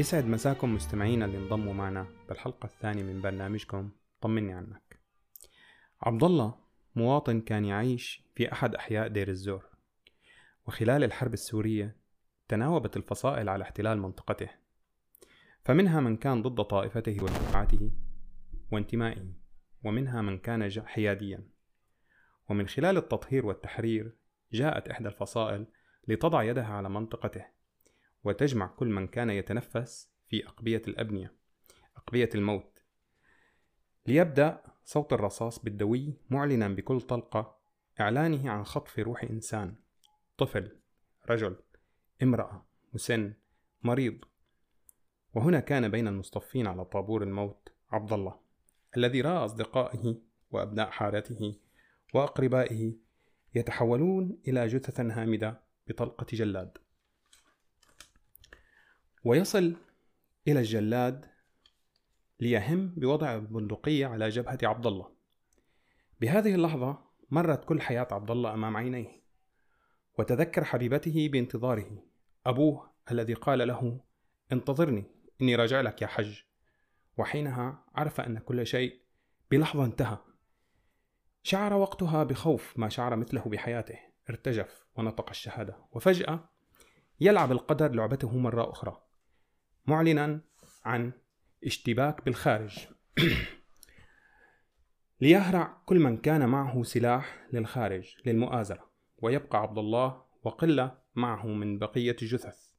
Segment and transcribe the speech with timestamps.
[0.00, 3.90] يسعد مساكم مستمعينا اللي انضموا معنا بالحلقة الثانية من برنامجكم
[4.20, 5.00] طمني عنك.
[6.02, 6.54] عبد الله
[6.96, 9.64] مواطن كان يعيش في أحد أحياء دير الزور،
[10.66, 11.96] وخلال الحرب السورية
[12.48, 14.50] تناوبت الفصائل على احتلال منطقته،
[15.64, 17.92] فمنها من كان ضد طائفته وجماعته
[18.72, 19.32] وانتمائه،
[19.84, 21.48] ومنها من كان حياديا.
[22.48, 24.16] ومن خلال التطهير والتحرير
[24.52, 25.66] جاءت إحدى الفصائل
[26.08, 27.59] لتضع يدها على منطقته
[28.24, 31.34] وتجمع كل من كان يتنفس في أقبية الأبنية
[31.96, 32.78] أقبية الموت.
[34.06, 37.58] ليبدأ صوت الرصاص بالدوي معلنا بكل طلقة
[38.00, 39.74] إعلانه عن خطف روح إنسان
[40.38, 40.78] طفل
[41.30, 41.56] رجل
[42.22, 43.34] امرأة مسن
[43.82, 44.24] مريض.
[45.34, 48.40] وهنا كان بين المصطفين على طابور الموت عبد الله
[48.96, 51.60] الذي رأى أصدقائه وأبناء حارته
[52.14, 52.94] وأقربائه
[53.54, 56.78] يتحولون إلى جثث هامدة بطلقة جلاد.
[59.24, 59.76] ويصل
[60.48, 61.26] إلى الجلاد
[62.40, 65.10] ليهم بوضع البندقية على جبهة عبد الله.
[66.20, 66.98] بهذه اللحظة
[67.30, 69.22] مرت كل حياة عبد الله أمام عينيه
[70.18, 72.04] وتذكر حبيبته بانتظاره.
[72.46, 74.00] أبوه الذي قال له
[74.52, 75.04] انتظرني
[75.42, 76.40] إني راجع لك يا حج.
[77.16, 79.00] وحينها عرف أن كل شيء
[79.50, 80.18] بلحظة انتهى.
[81.42, 83.98] شعر وقتها بخوف ما شعر مثله بحياته
[84.30, 85.76] ارتجف ونطق الشهادة.
[85.92, 86.48] وفجأة
[87.20, 89.09] يلعب القدر لعبته مرة أخرى.
[89.86, 90.40] معلنا
[90.84, 91.12] عن
[91.64, 92.78] اشتباك بالخارج.
[95.20, 102.16] ليهرع كل من كان معه سلاح للخارج للمؤازرة ويبقى عبد الله وقلة معه من بقية
[102.22, 102.70] الجثث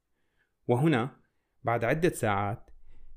[0.68, 1.18] وهنا
[1.64, 2.70] بعد عدة ساعات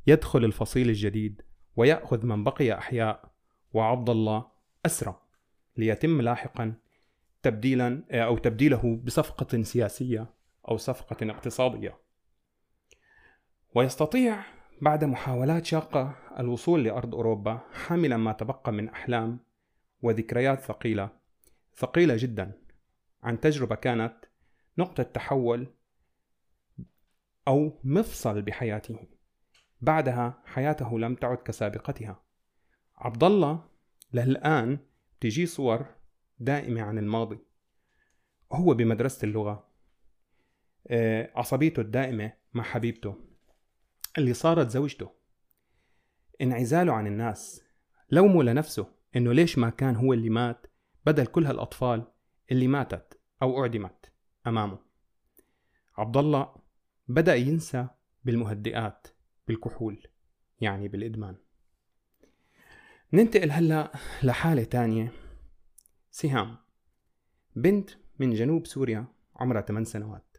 [0.07, 1.43] يدخل الفصيل الجديد
[1.77, 3.33] ويأخذ من بقي أحياء
[3.73, 4.47] وعبد الله
[4.87, 5.21] أسرى
[5.77, 6.75] ليتم لاحقا
[7.43, 10.35] تبديلا أو تبديله بصفقة سياسية
[10.69, 12.04] أو صفقة اقتصادية.
[13.75, 14.45] ويستطيع
[14.83, 19.39] بعد محاولات شاقة الوصول لأرض أوروبا حاملا ما تبقى من أحلام
[20.03, 21.11] وذكريات ثقيلة
[21.77, 22.53] ثقيلة جدا
[23.23, 24.15] عن تجربة كانت
[24.79, 25.75] نقطة تحول
[27.49, 29.09] أو مفصل بحياته.
[29.81, 32.23] بعدها حياته لم تعد كسابقتها.
[32.97, 33.65] عبد الله
[34.13, 34.79] للآن
[35.21, 35.87] تجي صور
[36.39, 37.39] دائمة عن الماضي.
[38.53, 39.69] هو بمدرسة اللغة
[40.87, 43.34] آه، عصبيته الدائمة مع حبيبته.
[44.19, 45.11] اللي صارت زوجته.
[46.41, 47.63] انعزاله عن الناس.
[48.11, 48.87] لومه لنفسه
[49.17, 50.67] إنه ليش ما كان هو اللي مات
[51.07, 52.13] بدل كل هالأطفال
[52.53, 54.13] اللي ماتت أو أعدمت
[54.47, 54.79] أمامه.
[55.97, 56.55] عبد الله
[57.09, 57.89] بدأ ينسى
[58.25, 59.07] بالمهدئات
[59.49, 60.07] بالكحول
[60.61, 61.37] يعني بالإدمان.
[63.13, 63.93] ننتقل هلأ
[64.23, 65.13] لحالة تانية.
[66.11, 66.57] سهام
[67.57, 70.37] بنت من جنوب سوريا عمرها 8 سنوات.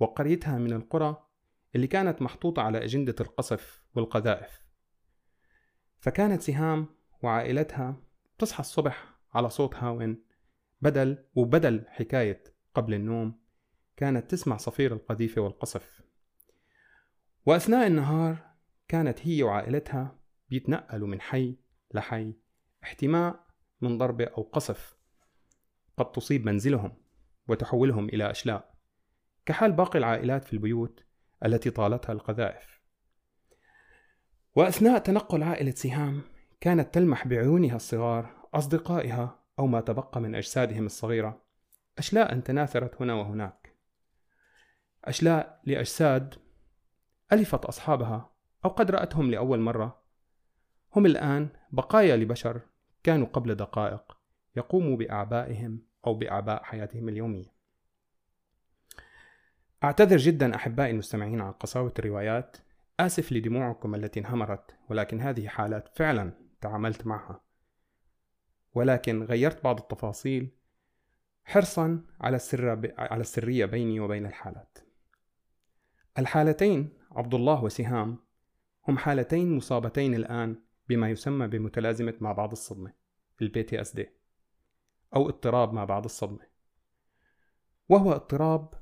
[0.00, 1.26] وقريتها من القرى
[1.74, 4.62] اللي كانت محطوطة على أجندة القصف والقذائف.
[5.98, 6.86] فكانت سهام
[7.22, 7.96] وعائلتها
[8.38, 10.24] تصحى الصبح على صوت هاون
[10.80, 12.44] بدل وبدل حكاية
[12.74, 13.42] قبل النوم
[13.96, 16.02] كانت تسمع صفير القذيفة والقصف.
[17.46, 18.52] وأثناء النهار
[18.88, 20.18] كانت هي وعائلتها
[20.50, 21.56] بيتنقلوا من حي
[21.94, 22.34] لحي
[22.84, 23.46] احتماء
[23.80, 24.96] من ضربة أو قصف
[25.96, 26.96] قد تصيب منزلهم
[27.48, 28.74] وتحولهم إلى أشلاء.
[29.46, 31.04] كحال باقي العائلات في البيوت
[31.44, 32.80] التي طالتها القذائف.
[34.54, 36.22] وأثناء تنقل عائلة سهام
[36.60, 41.42] كانت تلمح بعيونها الصغار أصدقائها أو ما تبقى من أجسادهم الصغيرة.
[41.98, 43.76] أشلاء تناثرت هنا وهناك.
[45.04, 46.34] أشلاء لأجساد
[47.32, 48.32] ألفت أصحابها
[48.64, 50.02] أو قد رأتهم لأول مرة.
[50.96, 52.60] هم الآن بقايا لبشر
[53.02, 54.18] كانوا قبل دقائق
[54.56, 57.61] يقوموا بأعبائهم أو بأعباء حياتهم اليومية.
[59.84, 62.56] أعتذر جدا أحبائي المستمعين عن قساوة الروايات.
[63.00, 67.40] آسف لدموعكم التي انهمرت ولكن هذه حالات فعلا تعاملت معها.
[68.74, 70.50] ولكن غيرت بعض التفاصيل
[71.44, 74.78] حرصا على السر على السرية بيني وبين الحالات.
[76.18, 78.18] الحالتين عبد الله وسهام
[78.88, 82.92] هم حالتين مصابتين الآن بما يسمى بمتلازمة ما بعد الصدمة
[83.42, 84.08] ال PTSD
[85.16, 86.46] أو اضطراب ما بعد الصدمة.
[87.88, 88.81] وهو اضطراب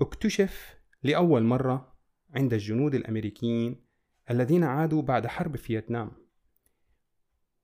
[0.00, 1.96] اكتشف لأول مرة
[2.34, 3.86] عند الجنود الأمريكيين
[4.30, 6.12] الذين عادوا بعد حرب فيتنام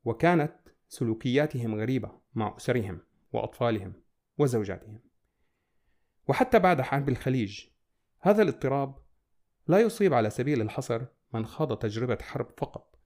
[0.05, 0.55] وكانت
[0.89, 3.01] سلوكياتهم غريبة مع أسرهم
[3.33, 3.93] وأطفالهم
[4.39, 5.01] وزوجاتهم.
[6.29, 7.67] وحتى بعد حرب الخليج
[8.21, 8.99] هذا الاضطراب
[9.69, 12.99] لا يصيب على سبيل الحصر من خاض تجربة حرب فقط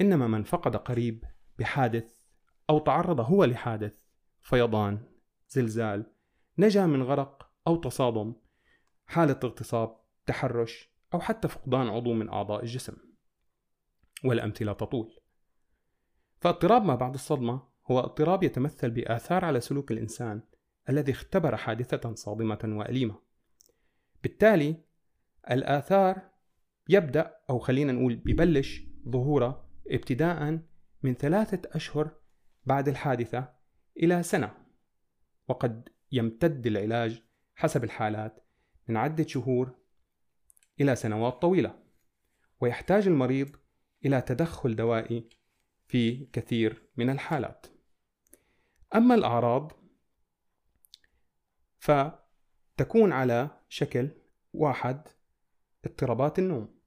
[0.00, 1.24] إنما من فقد قريب
[1.58, 2.22] بحادث
[2.70, 3.98] أو تعرض هو لحادث
[4.40, 5.00] فيضان
[5.48, 6.12] زلزال
[6.58, 8.34] نجا من غرق أو تصادم
[9.06, 9.96] حالة اغتصاب
[10.26, 12.96] تحرش أو حتى فقدان عضو من أعضاء الجسم.
[14.24, 15.20] والأمثلة تطول.
[16.40, 20.42] فاضطراب ما بعد الصدمة هو اضطراب يتمثل بآثار على سلوك الإنسان
[20.88, 23.22] الذي اختبر حادثة صادمة وأليمة.
[24.22, 24.76] بالتالي
[25.50, 26.30] الآثار
[26.88, 30.60] يبدأ أو خلينا نقول ببلش ظهوره ابتداء
[31.02, 32.10] من ثلاثة أشهر
[32.64, 33.52] بعد الحادثة
[33.96, 34.54] إلى سنة
[35.48, 37.22] وقد يمتد العلاج
[37.56, 38.46] حسب الحالات
[38.88, 39.74] من عدة شهور
[40.80, 41.78] إلى سنوات طويلة
[42.60, 43.56] ويحتاج المريض
[44.04, 45.28] إلى تدخل دوائي
[45.86, 47.66] في كثير من الحالات.
[48.94, 49.72] أما الأعراض
[51.78, 54.10] فتكون على شكل
[54.52, 55.08] واحد
[55.84, 56.78] اضطرابات النوم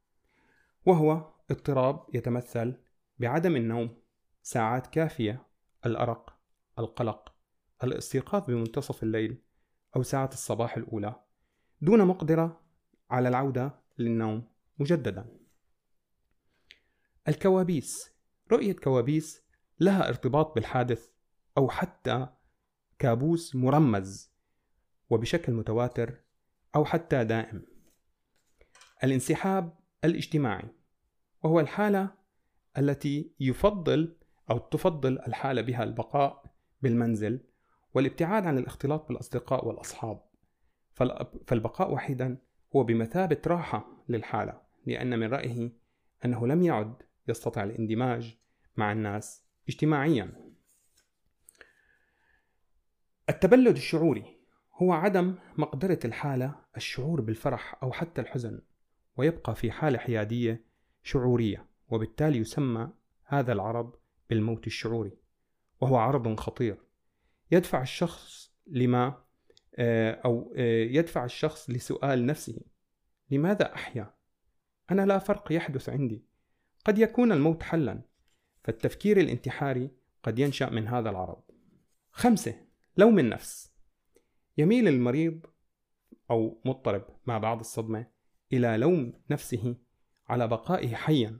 [0.85, 2.81] وهو اضطراب يتمثل
[3.17, 4.01] بعدم النوم
[4.43, 5.47] ساعات كافية
[5.85, 6.39] الأرق
[6.79, 7.35] القلق
[7.83, 9.41] الاستيقاظ بمنتصف الليل
[9.95, 11.15] أو ساعة الصباح الأولى
[11.81, 12.61] دون مقدرة
[13.09, 14.43] على العودة للنوم
[14.79, 15.25] مجددا.
[17.27, 18.11] الكوابيس
[18.51, 19.43] رؤية كوابيس
[19.79, 21.09] لها ارتباط بالحادث
[21.57, 22.27] أو حتى
[22.99, 24.31] كابوس مرمز
[25.09, 26.21] وبشكل متواتر
[26.75, 27.65] أو حتى دائم.
[29.03, 30.69] الانسحاب الاجتماعي
[31.43, 32.09] وهو الحالة
[32.77, 34.15] التي يفضل
[34.49, 36.43] أو تفضل الحالة بها البقاء
[36.81, 37.48] بالمنزل
[37.93, 40.21] والابتعاد عن الاختلاط بالأصدقاء والأصحاب.
[41.47, 42.37] فالبقاء وحيدا
[42.75, 45.71] هو بمثابة راحة للحالة لأن من رأيه
[46.25, 46.95] أنه لم يعد
[47.27, 48.37] يستطيع الاندماج
[48.77, 50.33] مع الناس اجتماعيا.
[53.29, 54.23] التبلد الشعوري
[54.75, 58.61] هو عدم مقدرة الحالة الشعور بالفرح أو حتى الحزن
[59.17, 60.65] ويبقى في حالة حيادية
[61.03, 62.89] شعورية وبالتالي يسمى
[63.25, 63.95] هذا العرض
[64.29, 65.17] بالموت الشعوري
[65.81, 66.77] وهو عرض خطير.
[67.51, 69.23] يدفع الشخص لما
[69.75, 72.61] آه، أو آه، يدفع الشخص لسؤال نفسه.
[73.31, 74.13] لماذا أحيا؟
[74.91, 76.25] أنا لا فرق يحدث عندي.
[76.85, 78.01] قد يكون الموت حلا
[78.63, 79.91] فالتفكير الانتحاري
[80.23, 81.41] قد ينشأ من هذا العرض.
[82.11, 82.55] خمسة
[82.97, 83.73] لوم النفس.
[84.57, 85.45] يميل المريض
[86.31, 88.07] أو مضطرب مع بعض الصدمة
[88.53, 89.75] إلى لوم نفسه
[90.29, 91.39] على بقائه حيا.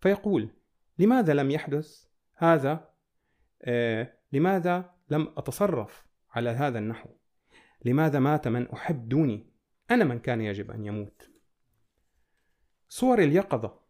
[0.00, 0.48] فيقول
[0.98, 2.04] لماذا لم يحدث
[2.34, 2.90] هذا؟
[3.62, 7.08] آه لماذا لم أتصرف على هذا النحو.
[7.84, 9.46] لماذا مات من أحب دوني
[9.90, 11.30] أنا من كان يجب أن يموت.
[12.88, 13.80] صور اليقظة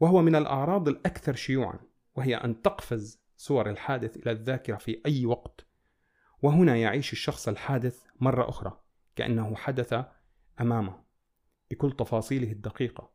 [0.00, 1.78] وهو من الأعراض الأكثر شيوعا
[2.14, 5.66] وهي أن تقفز صور الحادث إلى الذاكرة في أي وقت.
[6.42, 8.80] وهنا يعيش الشخص الحادث مرة أخرى
[9.16, 10.04] كأنه حدث
[10.60, 11.04] أمامه
[11.70, 13.10] بكل تفاصيله الدقيقة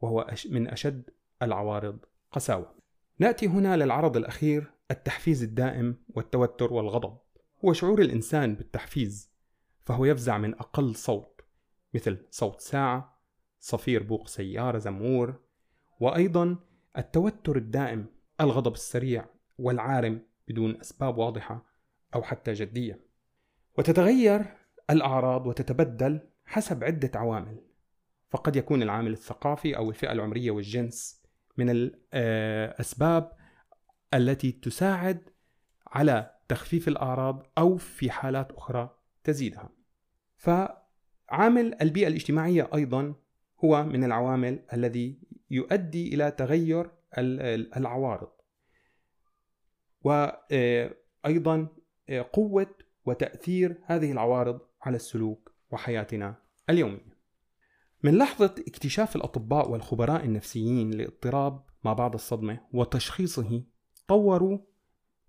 [0.00, 1.10] وهو من أشد
[1.42, 1.98] العوارض
[2.32, 2.74] قساوة.
[3.18, 7.18] نأتي هنا للعرض الأخير التحفيز الدائم والتوتر والغضب
[7.64, 9.30] هو شعور الإنسان بالتحفيز
[9.84, 11.40] فهو يفزع من أقل صوت
[11.94, 13.22] مثل صوت ساعة
[13.60, 15.40] صفير بوق سيارة زمور
[16.00, 16.56] وأيضا
[16.98, 18.06] التوتر الدائم
[18.40, 19.26] الغضب السريع
[19.58, 21.66] والعارم بدون أسباب واضحة
[22.14, 23.00] أو حتى جدية.
[23.78, 24.44] وتتغير
[24.90, 27.60] الأعراض وتتبدل حسب عدة عوامل
[28.30, 31.25] فقد يكون العامل الثقافي أو الفئة العمرية والجنس
[31.56, 33.32] من الأسباب
[34.14, 35.30] التي تساعد
[35.86, 39.70] على تخفيف الأعراض أو في حالات أخرى تزيدها.
[40.36, 43.14] فعامل البيئة الاجتماعية أيضا
[43.64, 45.18] هو من العوامل الذي
[45.50, 46.90] يؤدي إلى تغير
[47.76, 48.30] العوارض.
[50.02, 51.68] وأيضا
[52.32, 56.34] قوة وتأثير هذه العوارض على السلوك وحياتنا
[56.70, 57.15] اليومية.
[58.06, 63.62] من لحظة اكتشاف الأطباء والخبراء النفسيين لاضطراب ما بعد الصدمة وتشخيصه
[64.08, 64.58] طوروا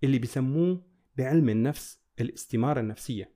[0.04, 0.82] اللي بسموه
[1.16, 3.34] بعلم النفس الاستمارة النفسية.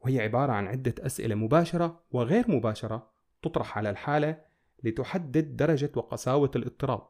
[0.00, 3.12] وهي عبارة عن عدة أسئلة مباشرة وغير مباشرة
[3.42, 4.40] تطرح على الحالة
[4.84, 7.08] لتحدد درجة وقساوة الاضطراب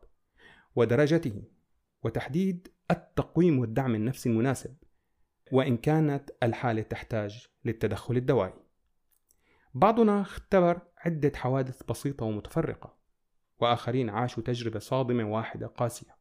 [0.76, 1.42] ودرجته
[2.02, 4.76] وتحديد التقويم والدعم النفسي المناسب
[5.52, 8.65] وإن كانت الحالة تحتاج للتدخل الدوائي.
[9.76, 12.96] بعضنا اختبر عدة حوادث بسيطة ومتفرقة
[13.58, 16.16] وآخرين عاشوا تجربة صادمة واحدة قاسية.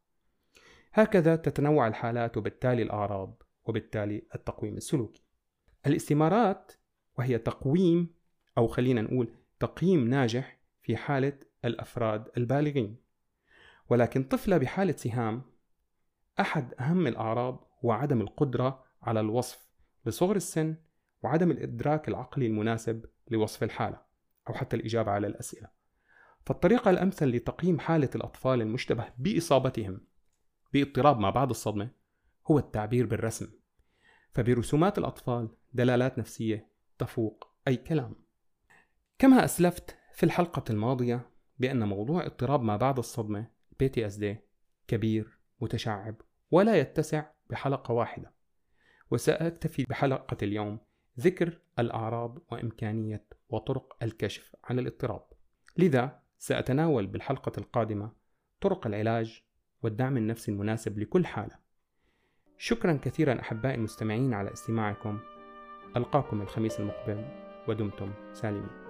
[0.92, 5.22] هكذا تتنوع الحالات وبالتالي الأعراض وبالتالي التقويم السلوكي.
[5.86, 6.72] الاستمارات
[7.18, 8.14] وهي تقويم
[8.58, 12.96] أو خلينا نقول تقييم ناجح في حالة الأفراد البالغين.
[13.90, 15.42] ولكن طفلة بحالة سهام
[16.40, 19.68] أحد أهم الأعراض هو عدم القدرة على الوصف
[20.06, 20.76] لصغر السن
[21.22, 24.00] وعدم الإدراك العقلي المناسب لوصف الحالة
[24.48, 25.68] أو حتى الإجابة على الأسئلة.
[26.46, 30.00] فالطريقة الأمثل لتقييم حالة الأطفال المشتبه بإصابتهم
[30.72, 31.90] باضطراب ما بعد الصدمة
[32.46, 33.48] هو التعبير بالرسم.
[34.32, 36.68] فبرسومات الأطفال دلالات نفسية
[36.98, 38.14] تفوق أي كلام.
[39.18, 43.50] كما أسلفت في الحلقة الماضية بأن موضوع اضطراب ما بعد الصدمة
[43.82, 44.24] PTSD
[44.88, 46.14] كبير متشعب
[46.50, 48.32] ولا يتسع بحلقة واحدة.
[49.10, 50.78] وسأكتفي بحلقة اليوم
[51.20, 55.22] ذكر الأعراض وإمكانية وطرق الكشف عن الاضطراب.
[55.76, 58.12] لذا سأتناول بالحلقة القادمة
[58.60, 59.42] طرق العلاج
[59.82, 61.58] والدعم النفسي المناسب لكل حالة.
[62.58, 65.18] شكرا كثيرا أحبائي المستمعين على استماعكم.
[65.96, 67.24] ألقاكم الخميس المقبل
[67.68, 68.85] ودمتم سالمين.